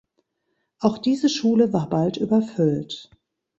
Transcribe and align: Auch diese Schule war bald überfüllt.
Auch 0.79 0.97
diese 0.97 1.29
Schule 1.29 1.73
war 1.73 1.87
bald 1.87 2.17
überfüllt. 2.17 3.11